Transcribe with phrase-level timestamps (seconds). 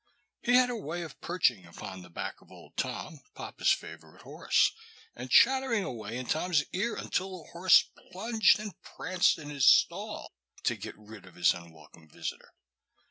[0.41, 4.71] He had a way of perching upon the back of old Tom, papa's favorite horse,
[5.15, 10.33] and chattering away in Tom's ear until the horse plunged and pranced in his stall
[10.63, 12.55] to get rid of his unwelcome visitor.